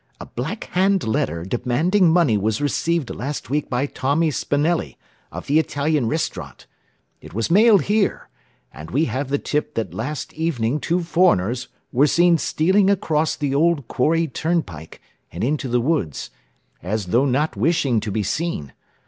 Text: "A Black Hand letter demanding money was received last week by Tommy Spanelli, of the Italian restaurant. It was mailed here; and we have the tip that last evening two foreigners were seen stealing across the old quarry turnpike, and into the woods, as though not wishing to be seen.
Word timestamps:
"A 0.19 0.25
Black 0.25 0.63
Hand 0.71 1.03
letter 1.03 1.45
demanding 1.45 2.09
money 2.09 2.35
was 2.35 2.59
received 2.59 3.11
last 3.11 3.51
week 3.51 3.69
by 3.69 3.85
Tommy 3.85 4.31
Spanelli, 4.31 4.97
of 5.31 5.45
the 5.45 5.59
Italian 5.59 6.07
restaurant. 6.07 6.65
It 7.21 7.35
was 7.35 7.51
mailed 7.51 7.83
here; 7.83 8.27
and 8.73 8.89
we 8.89 9.05
have 9.05 9.29
the 9.29 9.37
tip 9.37 9.75
that 9.75 9.93
last 9.93 10.33
evening 10.33 10.79
two 10.79 11.03
foreigners 11.03 11.67
were 11.91 12.07
seen 12.07 12.39
stealing 12.39 12.89
across 12.89 13.35
the 13.35 13.53
old 13.53 13.87
quarry 13.87 14.27
turnpike, 14.27 14.99
and 15.31 15.43
into 15.43 15.67
the 15.67 15.79
woods, 15.79 16.31
as 16.81 17.05
though 17.13 17.25
not 17.25 17.55
wishing 17.55 17.99
to 17.99 18.09
be 18.09 18.23
seen. 18.23 18.73